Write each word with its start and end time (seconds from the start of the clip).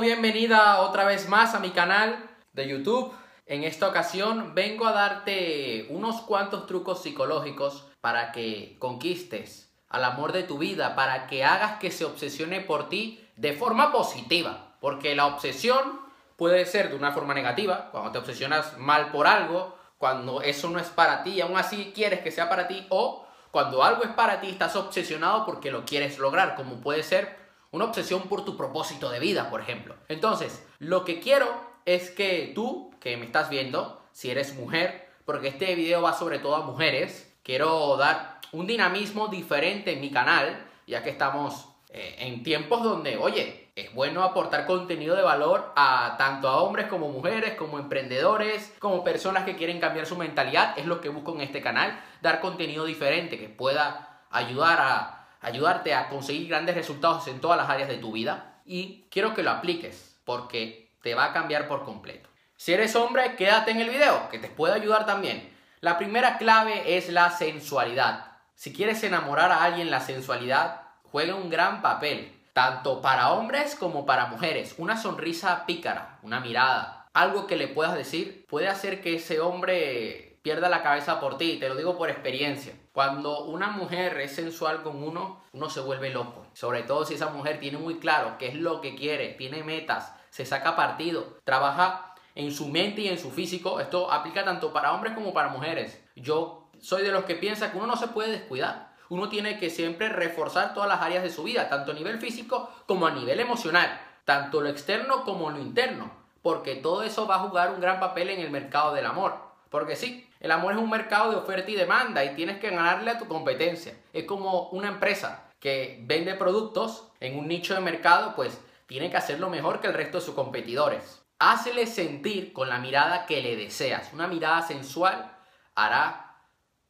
Bienvenida 0.00 0.80
otra 0.80 1.04
vez 1.04 1.28
más 1.28 1.54
a 1.54 1.58
mi 1.58 1.72
canal 1.72 2.30
de 2.54 2.66
YouTube. 2.66 3.12
En 3.44 3.64
esta 3.64 3.86
ocasión 3.86 4.54
vengo 4.54 4.86
a 4.86 4.92
darte 4.92 5.88
unos 5.90 6.22
cuantos 6.22 6.66
trucos 6.66 7.02
psicológicos 7.02 7.86
para 8.00 8.32
que 8.32 8.76
conquistes 8.78 9.70
al 9.90 10.04
amor 10.04 10.32
de 10.32 10.42
tu 10.42 10.56
vida, 10.56 10.94
para 10.94 11.26
que 11.26 11.44
hagas 11.44 11.78
que 11.78 11.90
se 11.90 12.06
obsesione 12.06 12.62
por 12.62 12.88
ti 12.88 13.28
de 13.36 13.52
forma 13.52 13.92
positiva. 13.92 14.74
Porque 14.80 15.14
la 15.14 15.26
obsesión 15.26 16.00
puede 16.36 16.64
ser 16.64 16.88
de 16.88 16.96
una 16.96 17.12
forma 17.12 17.34
negativa, 17.34 17.90
cuando 17.92 18.10
te 18.10 18.18
obsesionas 18.18 18.78
mal 18.78 19.10
por 19.10 19.26
algo, 19.26 19.76
cuando 19.98 20.40
eso 20.40 20.70
no 20.70 20.78
es 20.78 20.88
para 20.88 21.22
ti 21.22 21.32
y 21.32 21.40
aún 21.42 21.58
así 21.58 21.92
quieres 21.94 22.20
que 22.20 22.32
sea 22.32 22.48
para 22.48 22.68
ti, 22.68 22.86
o 22.88 23.26
cuando 23.50 23.84
algo 23.84 24.04
es 24.04 24.10
para 24.10 24.40
ti 24.40 24.48
estás 24.48 24.76
obsesionado 24.76 25.44
porque 25.44 25.70
lo 25.70 25.84
quieres 25.84 26.18
lograr, 26.18 26.54
como 26.54 26.80
puede 26.80 27.02
ser 27.02 27.39
una 27.72 27.84
obsesión 27.84 28.22
por 28.22 28.44
tu 28.44 28.56
propósito 28.56 29.10
de 29.10 29.20
vida, 29.20 29.50
por 29.50 29.60
ejemplo. 29.60 29.96
Entonces, 30.08 30.66
lo 30.78 31.04
que 31.04 31.20
quiero 31.20 31.48
es 31.84 32.10
que 32.10 32.52
tú, 32.54 32.94
que 33.00 33.16
me 33.16 33.26
estás 33.26 33.50
viendo, 33.50 34.00
si 34.12 34.30
eres 34.30 34.54
mujer, 34.54 35.08
porque 35.24 35.48
este 35.48 35.74
video 35.74 36.02
va 36.02 36.12
sobre 36.12 36.38
todo 36.38 36.56
a 36.56 36.62
mujeres, 36.62 37.32
quiero 37.42 37.96
dar 37.96 38.40
un 38.52 38.66
dinamismo 38.66 39.28
diferente 39.28 39.92
en 39.92 40.00
mi 40.00 40.10
canal, 40.10 40.66
ya 40.86 41.02
que 41.02 41.10
estamos 41.10 41.68
eh, 41.88 42.16
en 42.18 42.42
tiempos 42.42 42.82
donde, 42.82 43.16
oye, 43.16 43.70
es 43.76 43.94
bueno 43.94 44.22
aportar 44.22 44.66
contenido 44.66 45.16
de 45.16 45.22
valor 45.22 45.72
a 45.76 46.16
tanto 46.18 46.48
a 46.48 46.60
hombres 46.60 46.86
como 46.88 47.08
mujeres, 47.08 47.54
como 47.54 47.78
emprendedores, 47.78 48.74
como 48.78 49.04
personas 49.04 49.44
que 49.44 49.56
quieren 49.56 49.80
cambiar 49.80 50.06
su 50.06 50.16
mentalidad. 50.16 50.76
Es 50.78 50.86
lo 50.86 51.00
que 51.00 51.08
busco 51.08 51.34
en 51.34 51.40
este 51.40 51.62
canal, 51.62 52.00
dar 52.20 52.40
contenido 52.40 52.84
diferente 52.84 53.38
que 53.38 53.48
pueda 53.48 54.22
ayudar 54.30 54.78
a 54.80 55.19
ayudarte 55.40 55.94
a 55.94 56.08
conseguir 56.08 56.48
grandes 56.48 56.74
resultados 56.74 57.26
en 57.28 57.40
todas 57.40 57.56
las 57.56 57.68
áreas 57.68 57.88
de 57.88 57.98
tu 57.98 58.12
vida 58.12 58.60
y 58.64 59.06
quiero 59.10 59.34
que 59.34 59.42
lo 59.42 59.50
apliques 59.50 60.20
porque 60.24 60.92
te 61.02 61.14
va 61.14 61.26
a 61.26 61.32
cambiar 61.32 61.68
por 61.68 61.84
completo. 61.84 62.28
Si 62.56 62.72
eres 62.72 62.94
hombre, 62.94 63.36
quédate 63.36 63.70
en 63.70 63.80
el 63.80 63.88
video 63.88 64.28
que 64.28 64.38
te 64.38 64.48
puede 64.48 64.74
ayudar 64.74 65.06
también. 65.06 65.50
La 65.80 65.96
primera 65.96 66.36
clave 66.36 66.96
es 66.96 67.08
la 67.08 67.30
sensualidad. 67.30 68.32
Si 68.54 68.72
quieres 68.72 69.02
enamorar 69.02 69.50
a 69.50 69.64
alguien, 69.64 69.90
la 69.90 70.00
sensualidad 70.00 70.82
juega 71.04 71.34
un 71.34 71.48
gran 71.48 71.80
papel, 71.80 72.38
tanto 72.52 73.00
para 73.00 73.32
hombres 73.32 73.74
como 73.74 74.04
para 74.04 74.26
mujeres. 74.26 74.74
Una 74.76 74.98
sonrisa 74.98 75.64
pícara, 75.64 76.18
una 76.22 76.40
mirada, 76.40 77.08
algo 77.14 77.46
que 77.46 77.56
le 77.56 77.68
puedas 77.68 77.94
decir 77.94 78.46
puede 78.48 78.68
hacer 78.68 79.00
que 79.00 79.16
ese 79.16 79.40
hombre 79.40 80.29
pierda 80.42 80.68
la 80.68 80.82
cabeza 80.82 81.20
por 81.20 81.36
ti, 81.36 81.58
te 81.58 81.68
lo 81.68 81.76
digo 81.76 81.96
por 81.96 82.10
experiencia. 82.10 82.74
Cuando 82.92 83.44
una 83.44 83.68
mujer 83.68 84.18
es 84.20 84.34
sensual 84.34 84.82
con 84.82 85.02
uno, 85.02 85.42
uno 85.52 85.70
se 85.70 85.80
vuelve 85.80 86.10
loco. 86.10 86.46
Sobre 86.52 86.82
todo 86.82 87.04
si 87.04 87.14
esa 87.14 87.30
mujer 87.30 87.60
tiene 87.60 87.78
muy 87.78 87.98
claro 87.98 88.36
qué 88.38 88.48
es 88.48 88.54
lo 88.54 88.80
que 88.80 88.94
quiere, 88.94 89.34
tiene 89.34 89.62
metas, 89.62 90.14
se 90.30 90.46
saca 90.46 90.76
partido, 90.76 91.38
trabaja 91.44 92.14
en 92.34 92.52
su 92.52 92.68
mente 92.68 93.02
y 93.02 93.08
en 93.08 93.18
su 93.18 93.30
físico. 93.30 93.80
Esto 93.80 94.10
aplica 94.10 94.44
tanto 94.44 94.72
para 94.72 94.92
hombres 94.92 95.14
como 95.14 95.32
para 95.32 95.48
mujeres. 95.48 96.02
Yo 96.16 96.68
soy 96.80 97.02
de 97.02 97.12
los 97.12 97.24
que 97.24 97.34
piensa 97.34 97.70
que 97.70 97.76
uno 97.76 97.86
no 97.86 97.96
se 97.96 98.08
puede 98.08 98.30
descuidar. 98.30 98.90
Uno 99.08 99.28
tiene 99.28 99.58
que 99.58 99.70
siempre 99.70 100.08
reforzar 100.08 100.72
todas 100.72 100.88
las 100.88 101.02
áreas 101.02 101.22
de 101.22 101.30
su 101.30 101.42
vida, 101.42 101.68
tanto 101.68 101.90
a 101.90 101.94
nivel 101.94 102.20
físico 102.20 102.70
como 102.86 103.06
a 103.06 103.10
nivel 103.10 103.40
emocional, 103.40 104.00
tanto 104.24 104.60
lo 104.60 104.68
externo 104.68 105.24
como 105.24 105.50
lo 105.50 105.58
interno, 105.58 106.12
porque 106.42 106.76
todo 106.76 107.02
eso 107.02 107.26
va 107.26 107.34
a 107.34 107.40
jugar 107.40 107.72
un 107.72 107.80
gran 107.80 107.98
papel 107.98 108.30
en 108.30 108.40
el 108.40 108.50
mercado 108.50 108.94
del 108.94 109.06
amor. 109.06 109.49
Porque 109.70 109.96
sí, 109.96 110.28
el 110.40 110.50
amor 110.50 110.72
es 110.72 110.78
un 110.78 110.90
mercado 110.90 111.30
de 111.30 111.36
oferta 111.36 111.70
y 111.70 111.76
demanda 111.76 112.24
y 112.24 112.34
tienes 112.34 112.58
que 112.58 112.70
ganarle 112.70 113.12
a 113.12 113.18
tu 113.18 113.26
competencia. 113.26 113.94
Es 114.12 114.24
como 114.24 114.68
una 114.70 114.88
empresa 114.88 115.44
que 115.60 116.00
vende 116.02 116.34
productos 116.34 117.12
en 117.20 117.38
un 117.38 117.46
nicho 117.46 117.74
de 117.74 117.80
mercado, 117.80 118.34
pues 118.34 118.60
tiene 118.86 119.10
que 119.10 119.16
hacerlo 119.16 119.48
mejor 119.48 119.80
que 119.80 119.86
el 119.86 119.94
resto 119.94 120.18
de 120.18 120.24
sus 120.24 120.34
competidores. 120.34 121.22
Hácele 121.38 121.86
sentir 121.86 122.52
con 122.52 122.68
la 122.68 122.78
mirada 122.78 123.26
que 123.26 123.40
le 123.40 123.56
deseas. 123.56 124.12
Una 124.12 124.26
mirada 124.26 124.60
sensual 124.62 125.30
hará 125.74 126.36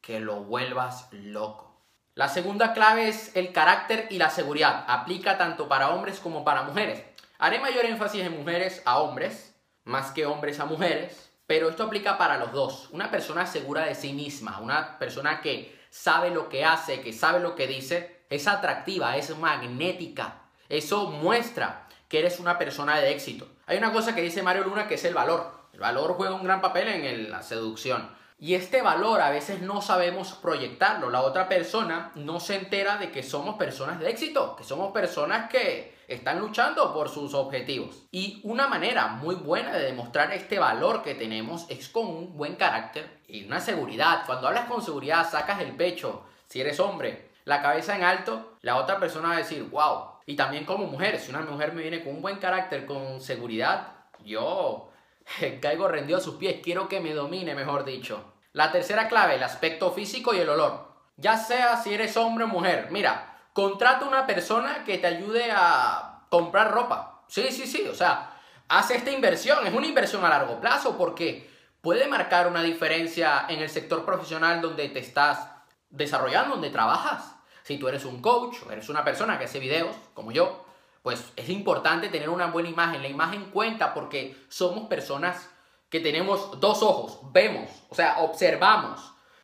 que 0.01 0.19
lo 0.19 0.43
vuelvas 0.45 1.09
loco. 1.13 1.71
La 2.15 2.29
segunda 2.29 2.73
clave 2.73 3.09
es 3.09 3.37
el 3.37 3.53
carácter 3.53 4.07
y 4.11 4.19
la 4.19 4.31
seguridad. 4.31 4.85
Aplica 4.89 5.39
tanto 5.39 5.69
para 5.69 5.91
hombres 5.91 6.19
como 6.19 6.45
para 6.45 6.63
mujeres. 6.63 7.05
Haré 7.39 7.61
mayor 7.61 7.85
énfasis 7.85 8.23
en 8.23 8.39
mujeres 8.39 8.83
a 8.85 9.01
hombres, 9.01 9.55
más 9.85 10.11
que 10.13 10.27
hombres 10.27 10.59
a 10.61 10.65
mujeres, 10.65 11.30
pero 11.51 11.69
esto 11.69 11.83
aplica 11.83 12.17
para 12.17 12.39
los 12.39 12.53
dos. 12.53 12.89
Una 12.93 13.11
persona 13.11 13.45
segura 13.45 13.85
de 13.85 13.97
sí 13.97 14.13
misma, 14.13 14.61
una 14.61 15.01
persona 15.01 15.41
que 15.41 15.77
sabe 15.91 16.31
lo 16.31 16.49
que 16.49 16.65
hace, 16.65 17.01
que 17.01 17.13
sabe 17.13 17.41
lo 17.41 17.57
que 17.57 17.67
dice, 17.67 18.21
es 18.31 18.47
atractiva, 18.47 19.17
es 19.17 19.37
magnética. 19.37 20.43
Eso 20.69 21.11
muestra 21.11 21.89
que 22.09 22.21
eres 22.21 22.39
una 22.39 22.57
persona 22.57 23.01
de 23.01 23.11
éxito. 23.11 23.49
Hay 23.67 23.79
una 23.79 23.93
cosa 23.93 24.15
que 24.15 24.23
dice 24.23 24.45
Mario 24.45 24.63
Luna 24.63 24.87
que 24.87 24.95
es 24.95 25.05
el 25.05 25.13
valor. 25.13 25.67
El 25.73 25.81
valor 25.81 26.13
juega 26.13 26.37
un 26.37 26.45
gran 26.45 26.61
papel 26.61 26.87
en 26.87 27.33
la 27.33 27.43
seducción. 27.43 28.09
Y 28.43 28.55
este 28.55 28.81
valor 28.81 29.21
a 29.21 29.29
veces 29.29 29.61
no 29.61 29.83
sabemos 29.83 30.33
proyectarlo. 30.33 31.11
La 31.11 31.21
otra 31.21 31.47
persona 31.47 32.11
no 32.15 32.41
se 32.41 32.57
entera 32.57 32.97
de 32.97 33.11
que 33.11 33.23
somos 33.23 33.57
personas 33.57 34.01
de 34.01 34.09
éxito, 34.09 34.57
que 34.57 34.65
somos 34.65 34.93
personas 34.93 35.51
que 35.51 35.95
están 36.09 36.41
luchando 36.41 36.95
por 36.95 37.11
sus 37.11 37.35
objetivos. 37.35 38.07
Y 38.11 38.41
una 38.43 38.67
manera 38.67 39.09
muy 39.09 39.35
buena 39.35 39.73
de 39.73 39.85
demostrar 39.85 40.33
este 40.33 40.59
valor 40.59 41.03
que 41.03 41.15
tenemos 41.15 41.67
es 41.69 41.91
con 41.91 42.07
un 42.07 42.35
buen 42.35 42.57
carácter 42.57 43.21
y 43.29 43.45
una 43.45 43.61
seguridad. 43.61 44.23
Cuando 44.25 44.49
hablas 44.49 44.65
con 44.65 44.83
seguridad, 44.83 45.31
sacas 45.31 45.61
el 45.61 45.77
pecho, 45.77 46.25
si 46.47 46.63
eres 46.63 46.81
hombre, 46.81 47.33
la 47.45 47.61
cabeza 47.61 47.95
en 47.95 48.05
alto, 48.05 48.57
la 48.63 48.77
otra 48.77 48.99
persona 48.99 49.29
va 49.29 49.35
a 49.35 49.39
decir, 49.39 49.65
wow. 49.65 50.13
Y 50.25 50.35
también 50.35 50.65
como 50.65 50.87
mujer, 50.87 51.19
si 51.19 51.29
una 51.29 51.43
mujer 51.43 51.75
me 51.75 51.83
viene 51.83 52.03
con 52.03 52.15
un 52.15 52.23
buen 52.23 52.39
carácter, 52.39 52.87
con 52.87 53.21
seguridad, 53.21 53.89
yo 54.25 54.91
caigo 55.61 55.89
rendido 55.89 56.19
a 56.19 56.23
sus 56.23 56.37
pies, 56.37 56.61
quiero 56.63 56.89
que 56.89 57.01
me 57.01 57.15
domine, 57.15 57.55
mejor 57.55 57.85
dicho. 57.85 58.33
La 58.53 58.73
tercera 58.73 59.09
clave, 59.09 59.37
el 59.37 59.43
aspecto 59.43 59.93
físico 59.93 60.35
y 60.35 60.39
el 60.39 60.49
olor. 60.49 60.89
Ya 61.17 61.37
sea 61.37 61.77
si 61.77 61.95
eres 61.95 62.17
hombre 62.17 62.45
o 62.45 62.49
mujer, 62.49 62.89
mira, 62.91 63.39
contrata 63.53 64.07
una 64.07 64.27
persona 64.27 64.85
que 64.85 64.99
te 64.99 65.07
ayude 65.07 65.51
a 65.53 66.27
comprar 66.31 66.73
ropa. 66.73 67.25
Sí, 67.29 67.49
sí, 67.51 67.67
sí, 67.67 67.87
o 67.89 67.95
sea, 67.95 68.41
hace 68.69 68.97
esta 68.97 69.11
inversión, 69.11 69.67
es 69.67 69.73
una 69.73 69.87
inversión 69.87 70.25
a 70.25 70.29
largo 70.29 70.61
plazo 70.61 70.97
porque 70.97 71.49
puede 71.81 72.09
marcar 72.09 72.49
una 72.49 72.63
diferencia 72.63 73.47
en 73.49 73.61
el 73.61 73.71
sector 73.71 74.05
profesional 74.05 74.61
donde 74.61 74.89
te 74.89 74.99
estás 74.99 75.49
desarrollando, 75.91 76.55
donde 76.55 76.71
trabajas. 76.71 77.37
Si 77.63 77.79
tú 77.79 77.89
eres 77.89 78.05
un 78.05 78.21
coach 78.21 78.57
o 78.67 78.73
eres 78.73 78.89
una 78.89 79.05
persona 79.05 79.39
que 79.39 79.45
hace 79.45 79.61
videos, 79.61 79.95
como 80.15 80.33
yo, 80.33 80.65
pues 81.03 81.33
es 81.37 81.49
importante 81.49 82.09
tener 82.09 82.29
una 82.29 82.47
buena 82.47 82.69
imagen. 82.69 83.03
La 83.03 83.09
imagen 83.09 83.51
cuenta 83.51 83.95
porque 83.95 84.37
somos 84.49 84.89
personas 84.89 85.51
que 85.89 86.01
tenemos 86.01 86.61
dos 86.61 86.83
ojos, 86.83 87.21
vemos, 87.33 87.69
o 87.89 87.95
sea, 87.95 88.21
observamos. 88.21 89.01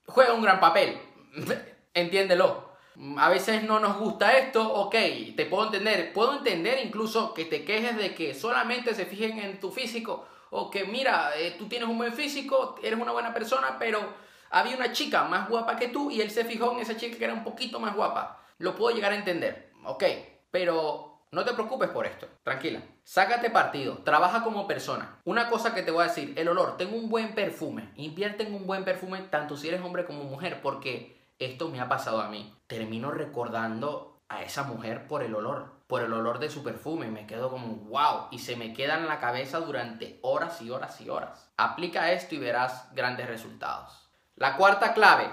Juega 0.06 0.32
un 0.32 0.42
gran 0.42 0.60
papel, 0.60 0.98
entiéndelo. 1.94 2.66
A 3.18 3.28
veces 3.28 3.62
no 3.62 3.78
nos 3.78 3.98
gusta 3.98 4.38
esto, 4.38 4.72
ok, 4.72 4.94
te 5.36 5.46
puedo 5.46 5.66
entender. 5.66 6.12
Puedo 6.12 6.38
entender 6.38 6.80
incluso 6.84 7.34
que 7.34 7.44
te 7.44 7.64
quejes 7.64 7.96
de 7.96 8.14
que 8.14 8.34
solamente 8.34 8.94
se 8.94 9.04
fijen 9.04 9.38
en 9.38 9.60
tu 9.60 9.70
físico 9.70 10.26
o 10.50 10.70
que 10.70 10.84
mira, 10.84 11.32
eh, 11.36 11.56
tú 11.58 11.66
tienes 11.68 11.88
un 11.88 11.98
buen 11.98 12.12
físico, 12.12 12.76
eres 12.82 12.98
una 12.98 13.12
buena 13.12 13.34
persona, 13.34 13.76
pero 13.78 14.00
había 14.50 14.76
una 14.76 14.92
chica 14.92 15.24
más 15.24 15.48
guapa 15.48 15.76
que 15.76 15.88
tú 15.88 16.10
y 16.10 16.20
él 16.20 16.30
se 16.30 16.44
fijó 16.44 16.72
en 16.72 16.78
esa 16.78 16.96
chica 16.96 17.18
que 17.18 17.24
era 17.24 17.34
un 17.34 17.44
poquito 17.44 17.80
más 17.80 17.94
guapa. 17.94 18.40
Lo 18.58 18.74
puedo 18.74 18.94
llegar 18.94 19.12
a 19.12 19.16
entender, 19.16 19.72
ok, 19.84 20.04
pero 20.50 21.15
no 21.32 21.44
te 21.44 21.52
preocupes 21.52 21.90
por 21.90 22.06
esto, 22.06 22.28
tranquila. 22.42 22.82
Sácate 23.02 23.50
partido, 23.50 23.98
trabaja 23.98 24.42
como 24.42 24.66
persona. 24.66 25.18
Una 25.24 25.48
cosa 25.48 25.74
que 25.74 25.82
te 25.82 25.90
voy 25.90 26.04
a 26.04 26.08
decir, 26.08 26.34
el 26.36 26.48
olor, 26.48 26.76
tengo 26.76 26.96
un 26.96 27.08
buen 27.08 27.34
perfume. 27.34 27.90
Invierte 27.96 28.44
en 28.44 28.54
un 28.54 28.66
buen 28.66 28.84
perfume 28.84 29.22
tanto 29.22 29.56
si 29.56 29.68
eres 29.68 29.82
hombre 29.82 30.04
como 30.04 30.24
mujer, 30.24 30.60
porque 30.62 31.20
esto 31.38 31.68
me 31.68 31.80
ha 31.80 31.88
pasado 31.88 32.20
a 32.20 32.28
mí. 32.28 32.54
Termino 32.66 33.10
recordando 33.10 34.20
a 34.28 34.42
esa 34.42 34.62
mujer 34.62 35.06
por 35.06 35.22
el 35.22 35.34
olor, 35.34 35.72
por 35.86 36.02
el 36.02 36.12
olor 36.12 36.38
de 36.38 36.48
su 36.48 36.62
perfume. 36.62 37.08
Me 37.08 37.26
quedo 37.26 37.50
como, 37.50 37.74
wow, 37.88 38.28
y 38.30 38.38
se 38.38 38.56
me 38.56 38.72
queda 38.72 38.96
en 38.96 39.06
la 39.06 39.20
cabeza 39.20 39.58
durante 39.60 40.18
horas 40.22 40.62
y 40.62 40.70
horas 40.70 41.00
y 41.00 41.10
horas. 41.10 41.50
Aplica 41.56 42.12
esto 42.12 42.34
y 42.34 42.38
verás 42.38 42.88
grandes 42.94 43.26
resultados. 43.28 44.08
La 44.36 44.56
cuarta 44.56 44.94
clave, 44.94 45.28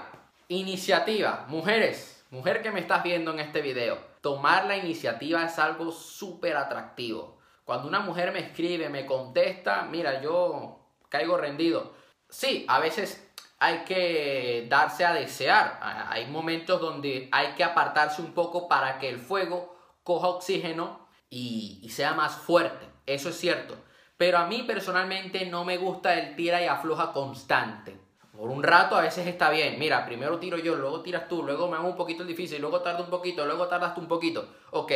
iniciativa. 0.48 1.44
Mujeres, 1.48 2.24
mujer 2.30 2.62
que 2.62 2.72
me 2.72 2.80
estás 2.80 3.02
viendo 3.02 3.32
en 3.32 3.40
este 3.40 3.62
video, 3.62 4.13
tomar 4.24 4.64
la 4.64 4.78
iniciativa 4.78 5.44
es 5.44 5.58
algo 5.58 5.92
súper 5.92 6.56
atractivo. 6.56 7.36
Cuando 7.62 7.86
una 7.86 8.00
mujer 8.00 8.32
me 8.32 8.38
escribe, 8.38 8.88
me 8.88 9.04
contesta, 9.04 9.82
mira, 9.82 10.22
yo 10.22 10.78
caigo 11.10 11.36
rendido. 11.36 11.92
Sí, 12.30 12.64
a 12.66 12.78
veces 12.78 13.30
hay 13.58 13.84
que 13.84 14.66
darse 14.70 15.04
a 15.04 15.12
desear. 15.12 15.78
Hay 16.08 16.26
momentos 16.28 16.80
donde 16.80 17.28
hay 17.32 17.48
que 17.48 17.64
apartarse 17.64 18.22
un 18.22 18.32
poco 18.32 18.66
para 18.66 18.98
que 18.98 19.10
el 19.10 19.18
fuego 19.18 19.76
coja 20.02 20.28
oxígeno 20.28 21.06
y, 21.28 21.86
sea 21.90 22.14
más 22.14 22.34
fuerte. 22.34 22.88
Eso 23.04 23.28
es 23.28 23.38
cierto. 23.38 23.76
Pero 24.16 24.38
a 24.38 24.46
mí 24.46 24.62
personalmente 24.62 25.44
no 25.44 25.66
me 25.66 25.76
gusta 25.76 26.14
el 26.14 26.34
tira 26.34 26.62
y 26.62 26.66
afloja 26.66 27.12
constante. 27.12 28.00
Por 28.36 28.50
un 28.50 28.62
rato 28.62 28.96
a 28.96 29.02
veces 29.02 29.26
está 29.26 29.50
bien. 29.50 29.78
Mira, 29.78 30.04
primero 30.04 30.38
tiro 30.38 30.58
yo, 30.58 30.74
luego 30.74 31.02
tiras 31.02 31.28
tú, 31.28 31.42
luego 31.42 31.68
me 31.68 31.76
hago 31.76 31.88
un 31.88 31.96
poquito 31.96 32.24
difícil, 32.24 32.60
luego 32.60 32.80
tardo 32.80 33.04
un 33.04 33.10
poquito, 33.10 33.46
luego 33.46 33.68
tardas 33.68 33.94
tú 33.94 34.00
un 34.00 34.08
poquito. 34.08 34.48
Ok, 34.72 34.92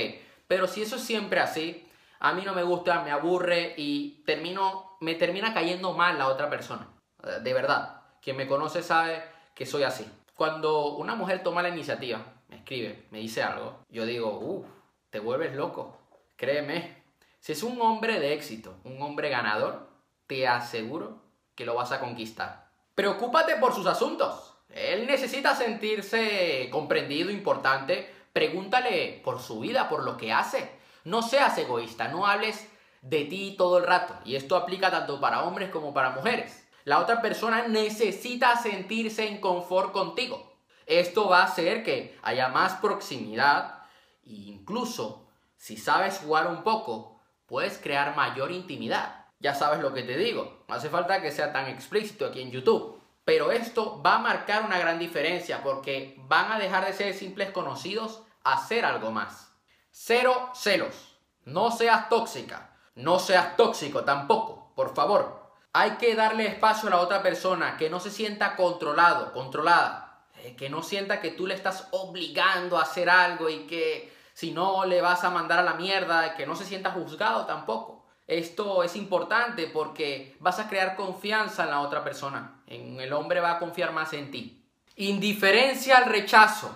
pero 0.47 0.67
si 0.67 0.83
eso 0.83 0.97
es 0.97 1.03
siempre 1.03 1.41
así, 1.41 1.89
a 2.19 2.33
mí 2.33 2.43
no 2.45 2.55
me 2.55 2.65
gusta, 2.65 3.03
me 3.03 3.13
aburre 3.13 3.75
y 3.77 4.23
termino, 4.27 4.97
me 5.01 5.15
termina 5.15 5.55
cayendo 5.55 5.93
mal 5.93 6.19
la 6.19 6.27
otra 6.27 6.51
persona. 6.51 6.89
Eh, 7.23 7.41
de 7.43 7.55
verdad, 7.55 8.03
quien 8.21 8.37
me 8.37 8.49
conoce 8.49 8.83
sabe 8.83 9.23
que 9.55 9.67
soy 9.67 9.85
así. 9.85 10.11
Cuando 10.35 10.97
una 10.97 11.15
mujer 11.15 11.43
toma 11.43 11.63
la 11.63 11.69
iniciativa, 11.69 12.25
me 12.49 12.57
escribe, 12.57 13.07
me 13.11 13.19
dice 13.19 13.43
algo, 13.43 13.85
yo 13.89 14.05
digo, 14.05 14.39
uff, 14.39 14.67
te 15.11 15.21
vuelves 15.21 15.55
loco. 15.55 15.97
Créeme, 16.37 17.05
si 17.41 17.53
es 17.53 17.63
un 17.63 17.81
hombre 17.81 18.19
de 18.19 18.35
éxito, 18.35 18.75
un 18.85 19.01
hombre 19.01 19.29
ganador, 19.29 19.89
te 20.27 20.47
aseguro 20.47 21.23
que 21.55 21.65
lo 21.65 21.75
vas 21.75 21.93
a 21.93 22.01
conquistar. 22.01 22.68
Preocúpate 22.99 23.55
por 23.55 23.73
sus 23.73 23.87
asuntos. 23.87 24.55
Él 24.71 25.07
necesita 25.07 25.55
sentirse 25.55 26.69
comprendido, 26.73 27.31
importante. 27.31 28.13
Pregúntale 28.33 29.21
por 29.23 29.39
su 29.39 29.61
vida, 29.61 29.89
por 29.89 30.03
lo 30.03 30.17
que 30.17 30.33
hace. 30.33 30.69
No 31.05 31.23
seas 31.23 31.57
egoísta, 31.59 32.09
no 32.09 32.27
hables 32.27 32.69
de 33.03 33.25
ti 33.27 33.55
todo 33.57 33.79
el 33.79 33.87
rato. 33.87 34.15
Y 34.25 34.35
esto 34.35 34.57
aplica 34.57 34.91
tanto 34.91 35.21
para 35.21 35.45
hombres 35.45 35.71
como 35.71 35.95
para 35.95 36.11
mujeres. 36.11 36.67
La 36.83 36.99
otra 36.99 37.23
persona 37.23 37.69
necesita 37.69 38.57
sentirse 38.57 39.29
en 39.29 39.41
confort 39.41 39.93
contigo. 39.93 40.59
Esto 40.85 41.29
va 41.29 41.43
a 41.43 41.45
hacer 41.45 41.85
que 41.85 42.19
haya 42.23 42.49
más 42.49 42.81
proximidad 42.81 43.85
e 44.27 44.33
incluso 44.33 45.29
si 45.57 45.77
sabes 45.77 46.19
jugar 46.19 46.49
un 46.49 46.65
poco, 46.65 47.21
puedes 47.47 47.79
crear 47.79 48.17
mayor 48.17 48.51
intimidad. 48.51 49.18
Ya 49.41 49.55
sabes 49.55 49.81
lo 49.81 49.95
que 49.95 50.03
te 50.03 50.17
digo, 50.17 50.65
no 50.69 50.75
hace 50.75 50.91
falta 50.91 51.23
que 51.23 51.31
sea 51.31 51.53
tan 51.53 51.67
explícito 51.67 52.27
aquí 52.27 52.43
en 52.43 52.51
YouTube. 52.51 53.01
Pero 53.25 53.53
esto 53.53 54.03
va 54.03 54.15
a 54.15 54.21
marcar 54.21 54.65
una 54.65 54.79
gran 54.79 54.99
diferencia 54.99 55.63
porque 55.63 56.17
van 56.29 56.51
a 56.51 56.59
dejar 56.59 56.87
de 56.87 56.95
ser 56.95 57.13
simples 57.13 57.51
conocidos 57.51 58.23
a 58.43 58.67
ser 58.67 58.85
algo 58.87 59.11
más. 59.11 59.53
Cero 59.91 60.51
celos. 60.55 61.19
No 61.45 61.71
seas 61.71 62.09
tóxica. 62.09 62.75
No 62.95 63.19
seas 63.19 63.57
tóxico 63.57 64.05
tampoco, 64.05 64.73
por 64.75 64.95
favor. 64.95 65.53
Hay 65.73 65.93
que 65.93 66.15
darle 66.15 66.47
espacio 66.47 66.89
a 66.89 66.93
la 66.93 67.01
otra 67.01 67.23
persona 67.23 67.77
que 67.77 67.91
no 67.91 68.01
se 68.01 68.11
sienta 68.11 68.57
controlado, 68.57 69.33
controlada. 69.33 70.27
Eh, 70.43 70.57
que 70.57 70.71
no 70.71 70.83
sienta 70.83 71.21
que 71.21 71.31
tú 71.31 71.47
le 71.47 71.55
estás 71.55 71.89
obligando 71.91 72.79
a 72.79 72.83
hacer 72.83 73.11
algo 73.11 73.49
y 73.49 73.67
que 73.67 74.13
si 74.35 74.53
no 74.53 74.85
le 74.85 75.01
vas 75.01 75.25
a 75.25 75.31
mandar 75.31 75.59
a 75.59 75.65
la 75.65 75.75
mierda, 75.75 76.35
que 76.35 76.47
no 76.47 76.57
se 76.57 76.65
sienta 76.65 76.93
juzgado 76.93 77.45
tampoco. 77.45 78.07
Esto 78.29 78.83
es 78.83 78.95
importante 78.95 79.67
porque 79.67 80.37
vas 80.39 80.59
a 80.59 80.69
crear 80.69 80.97
confianza 80.97 81.65
en 81.65 81.71
la 81.71 81.81
otra 81.81 82.05
persona. 82.05 82.63
En 82.67 83.01
el 83.01 83.15
hombre 83.15 83.41
va 83.41 83.53
a 83.53 83.59
confiar 83.59 83.93
más 83.93 84.13
en 84.13 84.31
ti. 84.31 84.65
Indiferencia 84.97 85.97
al 85.97 86.05
rechazo. 86.05 86.71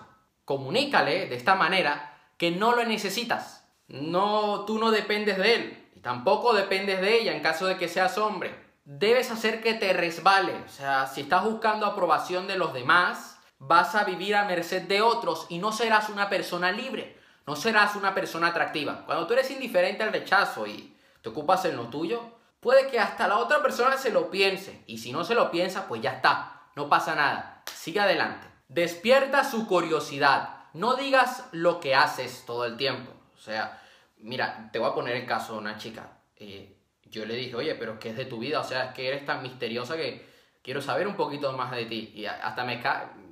Comunícale 0.47 1.27
de 1.27 1.37
esta 1.37 1.55
manera 1.55 2.19
que 2.39 2.51
no 2.51 2.75
lo 2.75 2.85
necesitas. 2.85 3.69
No, 3.87 4.65
tú 4.65 4.79
no 4.79 4.91
dependes 4.91 5.37
de 5.37 5.55
él 5.55 5.89
y 5.95 6.01
tampoco 6.01 6.55
dependes 6.55 7.03
de 7.03 7.21
ella 7.21 7.33
en 7.33 7.43
caso 7.43 7.67
de 7.67 7.77
que 7.77 7.87
seas 7.87 8.17
hombre. 8.17 8.55
Debes 8.85 9.31
hacer 9.31 9.63
que 9.63 9.75
te 9.75 9.93
resbale. 9.93 10.55
O 10.65 10.69
sea, 10.69 11.07
si 11.07 11.21
estás 11.21 11.45
buscando 11.45 11.85
aprobación 11.85 12.47
de 12.47 12.57
los 12.57 12.73
demás, 12.73 13.39
vas 13.59 13.95
a 13.95 14.05
vivir 14.05 14.35
a 14.35 14.47
merced 14.47 14.83
de 14.83 15.03
otros 15.03 15.47
y 15.51 15.59
no 15.59 15.71
serás 15.71 16.09
una 16.09 16.31
persona 16.31 16.73
libre 16.73 17.21
no 17.47 17.57
serás 17.57 17.97
una 17.97 18.15
persona 18.15 18.49
atractiva. 18.49 19.03
Cuando 19.05 19.27
tú 19.27 19.33
eres 19.35 19.51
indiferente 19.51 20.03
al 20.03 20.13
rechazo 20.13 20.67
y 20.67 20.92
te 21.23 21.29
ocupas 21.31 21.65
en 21.65 21.77
lo 21.77 21.89
tuyo, 21.89 22.23
puede 22.61 22.89
que 22.89 22.99
hasta 22.99 23.29
la 23.29 23.39
otra 23.39 23.63
persona 23.63 23.97
se 23.97 24.11
lo 24.11 24.31
piense. 24.31 24.83
Y 24.87 24.99
si 24.99 25.13
no 25.13 25.25
se 25.25 25.35
lo 25.35 25.51
piensa, 25.51 25.89
pues 25.89 26.03
ya 26.03 26.13
está. 26.13 26.63
No 26.77 26.89
pasa 26.89 27.15
nada. 27.15 27.63
Sigue 27.73 28.01
adelante. 28.01 28.47
Despierta 28.69 29.45
su 29.45 29.67
curiosidad. 29.67 30.67
No 30.75 30.95
digas 30.97 31.49
lo 31.53 31.81
que 31.81 31.95
haces 31.95 32.45
todo 32.47 32.65
el 32.65 32.77
tiempo. 32.77 33.13
O 33.35 33.39
sea, 33.39 33.83
mira, 34.19 34.71
te 34.73 34.79
voy 34.79 34.91
a 34.91 34.95
poner 34.95 35.17
el 35.17 35.27
caso 35.27 35.55
de 35.55 35.59
una 35.61 35.79
chica. 35.79 36.19
Eh, 36.37 36.77
yo 37.05 37.25
le 37.27 37.35
dije, 37.35 37.55
oye, 37.55 37.75
pero 37.75 37.99
¿qué 37.99 38.11
es 38.11 38.17
de 38.17 38.25
tu 38.25 38.39
vida? 38.39 38.61
O 38.61 38.65
sea, 38.65 38.87
es 38.87 38.95
que 38.95 39.09
eres 39.09 39.25
tan 39.25 39.43
misteriosa 39.43 39.97
que 39.97 40.27
quiero 40.63 40.81
saber 40.81 41.07
un 41.07 41.17
poquito 41.17 41.53
más 41.53 41.71
de 41.73 41.87
ti. 41.87 42.13
Y 42.15 42.27
hasta 42.27 42.65
me... 42.65 42.83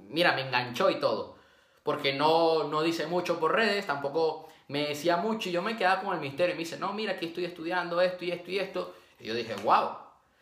Mira, 0.08 0.32
me 0.32 0.42
enganchó 0.42 0.90
y 0.90 0.98
todo 1.00 1.40
porque 1.82 2.12
no, 2.12 2.64
no 2.64 2.82
dice 2.82 3.06
mucho 3.06 3.40
por 3.40 3.54
redes, 3.54 3.87
tampoco 3.87 4.48
me 4.70 4.87
decía 4.87 5.17
mucho 5.17 5.49
y 5.49 5.52
yo 5.52 5.62
me 5.62 5.76
quedaba 5.76 6.00
con 6.00 6.14
el 6.14 6.20
misterio 6.20 6.55
y 6.55 6.56
me 6.56 6.61
dice, 6.61 6.78
no, 6.78 6.93
mira, 6.93 7.14
aquí 7.14 7.26
estoy 7.26 7.44
estudiando 7.44 8.00
esto 8.00 8.25
y 8.25 8.31
esto 8.31 8.52
y 8.52 8.61
esto. 8.61 8.94
Y 9.19 9.26
yo 9.26 9.34
dije, 9.34 9.56
wow, 9.64 9.96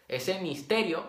ese 0.07 0.39
misterio 0.41 1.03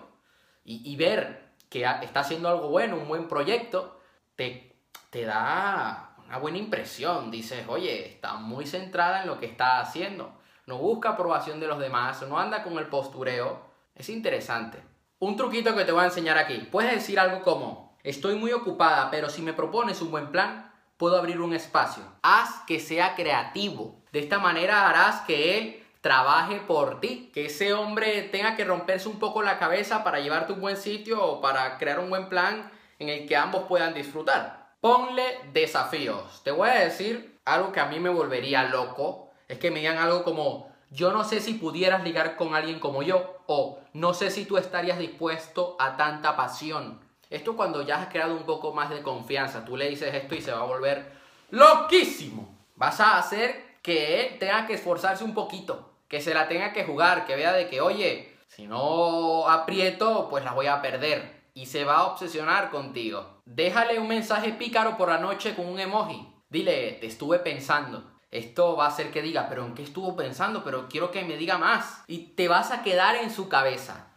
y, 0.63 0.95
ver 0.95 1.49
que 1.69 1.83
está 1.83 2.21
haciendo 2.21 2.47
algo 2.47 2.69
bueno, 2.69 2.95
un 2.95 3.09
buen 3.09 3.27
proyecto, 3.27 3.99
te, 4.37 4.73
te 5.09 5.25
da 5.25 6.15
una 6.25 6.37
buena 6.37 6.59
impresión. 6.59 7.29
Dices, 7.29 7.65
oye, 7.67 8.07
está 8.07 8.35
muy 8.35 8.65
centrada 8.65 9.21
en 9.21 9.27
lo 9.27 9.37
que 9.37 9.47
está 9.47 9.81
haciendo. 9.81 10.31
No 10.65 10.77
busca 10.77 11.09
aprobación 11.09 11.59
de 11.59 11.67
los 11.67 11.79
demás, 11.79 12.21
no 12.21 12.39
anda 12.39 12.63
con 12.63 12.77
el 12.77 12.87
postureo. 12.87 13.65
Es 13.95 14.07
interesante. 14.07 14.81
Un 15.19 15.35
truquito 15.35 15.75
que 15.75 15.83
te 15.83 15.91
voy 15.91 16.03
a 16.03 16.05
enseñar 16.05 16.37
aquí. 16.37 16.69
Puedes 16.71 16.93
decir 16.93 17.19
algo 17.19 17.41
como, 17.41 17.89
Estoy 18.03 18.35
muy 18.35 18.53
ocupada, 18.53 19.11
pero 19.11 19.29
si 19.29 19.41
me 19.41 19.53
propones 19.53 20.01
un 20.01 20.11
buen 20.11 20.31
plan, 20.31 20.68
puedo 20.99 21.17
abrir 21.17 21.39
un 21.39 21.53
espacio. 21.53 22.03
Haz 22.21 22.61
que 22.67 22.79
sea 22.79 23.15
creativo. 23.15 24.03
De 24.11 24.19
esta 24.19 24.37
manera 24.37 24.87
harás 24.87 25.21
que 25.21 25.57
él 25.57 25.83
trabaje 26.01 26.57
por 26.59 26.99
ti, 26.99 27.31
que 27.33 27.45
ese 27.45 27.73
hombre 27.73 28.23
tenga 28.23 28.57
que 28.57 28.65
romperse 28.65 29.07
un 29.07 29.17
poco 29.17 29.41
la 29.41 29.57
cabeza 29.57 30.03
para 30.03 30.19
llevarte 30.19 30.51
a 30.51 30.55
un 30.55 30.61
buen 30.61 30.75
sitio 30.75 31.23
o 31.23 31.41
para 31.41 31.77
crear 31.77 31.99
un 31.99 32.09
buen 32.09 32.27
plan 32.27 32.69
en 32.99 33.07
el 33.07 33.25
que 33.27 33.37
ambos 33.37 33.63
puedan 33.63 33.93
disfrutar. 33.93 34.73
Ponle 34.81 35.23
desafíos. 35.53 36.41
Te 36.43 36.51
voy 36.51 36.69
a 36.69 36.73
decir 36.73 37.39
algo 37.45 37.71
que 37.71 37.79
a 37.79 37.85
mí 37.85 37.99
me 37.99 38.09
volvería 38.09 38.63
loco, 38.63 39.31
es 39.47 39.57
que 39.57 39.71
me 39.71 39.79
digan 39.79 39.97
algo 39.97 40.23
como 40.25 40.69
yo 40.91 41.13
no 41.13 41.23
sé 41.23 41.39
si 41.39 41.53
pudieras 41.53 42.03
ligar 42.03 42.35
con 42.35 42.55
alguien 42.55 42.79
como 42.79 43.03
yo 43.03 43.37
o 43.47 43.79
no 43.93 44.13
sé 44.13 44.31
si 44.31 44.43
tú 44.43 44.57
estarías 44.57 44.99
dispuesto 44.99 45.77
a 45.79 45.95
tanta 45.95 46.35
pasión. 46.35 46.99
Esto 47.29 47.55
cuando 47.55 47.83
ya 47.83 48.01
has 48.01 48.07
creado 48.07 48.35
un 48.35 48.43
poco 48.43 48.73
más 48.73 48.89
de 48.89 49.03
confianza, 49.03 49.63
tú 49.63 49.77
le 49.77 49.89
dices 49.89 50.13
esto 50.13 50.35
y 50.35 50.41
se 50.41 50.51
va 50.51 50.61
a 50.61 50.65
volver 50.65 51.11
loquísimo. 51.51 52.57
Vas 52.75 52.99
a 52.99 53.17
hacer 53.17 53.77
que 53.83 54.21
él 54.21 54.39
tenga 54.39 54.65
que 54.65 54.73
esforzarse 54.73 55.23
un 55.23 55.33
poquito, 55.33 55.93
que 56.07 56.21
se 56.21 56.33
la 56.33 56.47
tenga 56.47 56.73
que 56.73 56.85
jugar, 56.85 57.25
que 57.25 57.35
vea 57.35 57.53
de 57.53 57.67
que, 57.67 57.81
oye, 57.81 58.35
si 58.47 58.65
no 58.65 59.47
aprieto, 59.47 60.27
pues 60.29 60.43
la 60.43 60.53
voy 60.53 60.67
a 60.67 60.81
perder. 60.81 61.39
Y 61.53 61.67
se 61.67 61.83
va 61.83 61.97
a 61.97 62.07
obsesionar 62.07 62.71
contigo. 62.71 63.41
Déjale 63.45 63.99
un 63.99 64.07
mensaje 64.07 64.53
pícaro 64.53 64.97
por 64.97 65.09
la 65.09 65.17
noche 65.17 65.55
con 65.55 65.67
un 65.67 65.79
emoji. 65.79 66.27
Dile, 66.49 66.93
te 66.93 67.07
estuve 67.07 67.39
pensando. 67.39 68.11
Esto 68.31 68.75
va 68.75 68.85
a 68.85 68.89
hacer 68.89 69.11
que 69.11 69.21
diga, 69.21 69.47
pero 69.49 69.65
¿en 69.65 69.73
qué 69.73 69.83
estuvo 69.83 70.15
pensando? 70.15 70.63
Pero 70.63 70.87
quiero 70.87 71.11
que 71.11 71.23
me 71.23 71.37
diga 71.37 71.57
más. 71.57 72.03
Y 72.07 72.33
te 72.35 72.47
vas 72.47 72.71
a 72.71 72.81
quedar 72.81 73.15
en 73.15 73.31
su 73.31 73.49
cabeza. 73.49 74.07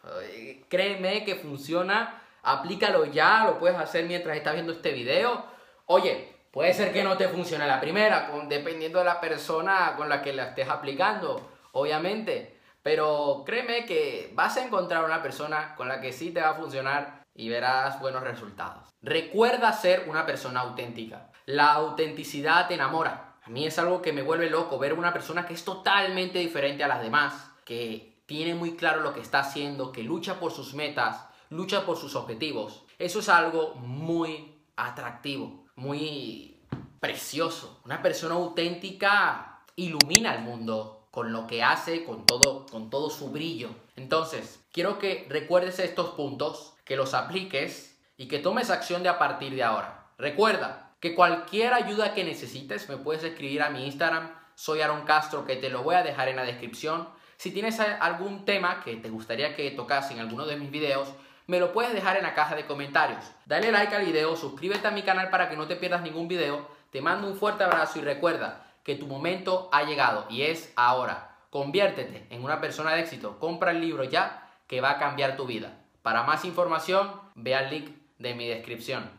Créeme 0.69 1.25
que 1.25 1.37
funciona 1.37 2.22
aplícalo 2.43 3.05
ya, 3.07 3.45
lo 3.45 3.59
puedes 3.59 3.79
hacer 3.79 4.05
mientras 4.05 4.37
estás 4.37 4.55
viendo 4.55 4.73
este 4.73 4.93
video. 4.93 5.45
Oye, 5.87 6.37
puede 6.51 6.75
ser 6.75 6.93
que 6.93 7.05
no 7.05 7.17
te 7.17 7.29
funcione 7.29 7.67
la 7.67 7.81
primera, 7.81 8.31
dependiendo 8.49 8.99
de 8.99 9.05
la 9.05 9.21
persona 9.21 9.95
con 9.97 10.09
la 10.09 10.23
que 10.23 10.33
la 10.33 10.49
estés 10.49 10.69
aplicando, 10.69 11.51
obviamente. 11.73 12.59
Pero 12.83 13.45
créeme 13.47 13.87
que 13.87 14.31
vas 14.35 14.57
a 14.57 14.65
encontrar 14.65 15.05
una 15.05 15.23
persona 15.23 15.75
con 15.77 15.89
la 15.89 16.01
que 16.01 16.13
sí 16.13 16.31
te 16.33 16.41
va 16.41 16.51
a 16.51 16.55
funcionar 16.55 17.23
y 17.35 17.49
verás 17.49 18.01
buenos 18.01 18.23
resultados. 18.23 18.89
Recuerda 19.03 19.73
ser 19.73 20.07
una 20.09 20.27
persona 20.27 20.61
auténtica. 20.61 21.31
La 21.47 21.73
autenticidad 21.73 22.69
te 22.69 22.75
enamora. 22.75 23.37
A 23.45 23.51
mí 23.51 23.67
es 23.67 23.79
algo 23.79 24.03
que 24.03 24.13
me 24.13 24.23
vuelve 24.23 24.51
loco 24.51 24.79
ver 24.79 24.93
una 24.93 25.13
persona 25.13 25.47
que 25.47 25.55
es 25.55 25.65
totalmente 25.65 26.39
diferente 26.39 26.85
a 26.85 26.89
las 26.89 27.03
demás, 27.03 27.51
que 27.65 28.23
tiene 28.27 28.55
muy 28.55 28.77
claro 28.77 29.01
lo 29.01 29.13
que 29.13 29.21
está 29.21 29.41
haciendo, 29.41 29.93
que 29.93 30.03
lucha 30.03 30.39
por 30.39 30.53
sus 30.53 30.75
metas, 30.75 31.27
lucha 31.53 31.85
por 31.85 31.97
sus 31.97 32.17
objetivos. 32.17 32.85
Eso 32.99 33.21
es 33.21 33.29
algo 33.29 33.75
muy 33.75 34.59
atractivo, 34.77 35.67
muy 35.77 36.61
precioso. 36.99 37.81
Una 37.85 38.03
persona 38.03 38.35
auténtica 38.35 39.61
ilumina 39.77 40.35
el 40.35 40.43
mundo 40.43 41.09
con 41.11 41.33
lo 41.33 41.47
que 41.47 41.63
hace, 41.63 42.05
con 42.05 42.25
todo, 42.25 42.67
con 42.67 42.89
todo 42.89 43.11
su 43.11 43.31
brillo. 43.31 43.69
Entonces, 43.97 44.65
quiero 44.73 44.99
que 44.99 45.27
recuerdes 45.29 45.79
estos 45.79 46.11
puntos, 46.11 46.75
que 46.85 46.97
los 46.97 47.13
apliques 47.13 48.01
y 48.17 48.29
que 48.29 48.39
tomes 48.39 48.71
acción 48.71 49.03
de 49.03 49.11
a 49.11 49.19
partir 49.19 49.55
de 49.55 49.63
ahora. 49.63 50.07
Recuerda 50.17 50.95
que 51.01 51.15
cualquier 51.15 51.75
ayuda 51.75 52.15
que 52.15 52.25
necesites 52.25 52.89
me 52.89 52.97
puedes 52.97 53.25
escribir 53.25 53.63
a 53.63 53.71
mi 53.71 53.85
Instagram, 53.85 54.35
soy 54.55 54.81
Aaron 54.81 55.05
Castro, 55.05 55.45
que 55.45 55.57
te 55.57 55.69
lo 55.69 55.83
voy 55.83 55.97
a 55.97 56.03
dejar 56.03 56.29
en 56.29 56.37
la 56.37 56.45
descripción. 56.45 57.09
Si 57.37 57.51
tienes 57.51 57.79
algún 57.81 58.45
tema 58.45 58.83
que 58.83 58.97
te 58.97 59.11
gustaría 59.11 59.55
que 59.55 59.71
tocase 59.73 60.15
en 60.15 60.21
alguno 60.21 60.47
de 60.47 60.57
mis 60.57 60.71
videos, 60.71 61.09
me 61.47 61.61
lo 61.61 61.73
puedes 61.73 61.93
dejar 61.93 62.17
en 62.17 62.23
la 62.23 62.35
caja 62.35 62.55
de 62.55 62.67
comentarios. 62.67 63.25
Dale 63.47 63.73
like 63.73 63.95
al 63.95 64.05
video, 64.05 64.37
suscríbete 64.37 64.87
a 64.87 64.91
mi 64.93 65.03
canal 65.03 65.31
para 65.31 65.49
que 65.49 65.57
no 65.57 65.67
te 65.67 65.77
pierdas 65.77 66.03
ningún 66.03 66.29
video. 66.29 66.67
Te 66.91 67.01
mando 67.01 67.27
un 67.27 67.37
fuerte 67.37 67.65
abrazo 67.65 67.99
y 67.99 68.03
recuerda 68.03 68.67
que 68.85 68.97
tu 68.97 69.07
momento 69.07 69.69
ha 69.73 69.83
llegado 69.85 70.27
y 70.29 70.43
es 70.43 70.73
ahora. 70.77 71.37
Conviértete 71.51 72.27
en 72.31 72.45
una 72.45 72.61
persona 72.61 72.93
de 72.95 73.01
éxito. 73.01 73.39
Compra 73.39 73.71
el 73.73 73.81
libro 73.81 74.05
ya 74.05 74.49
que 74.67 74.81
va 74.81 74.93
a 74.93 74.99
cambiar 74.99 75.37
tu 75.37 75.47
vida. 75.47 75.79
Para 76.03 76.23
más 76.23 76.45
información, 76.45 77.13
ve 77.35 77.55
al 77.55 77.71
link 77.71 77.91
de 78.19 78.35
mi 78.35 78.49
descripción. 78.49 79.11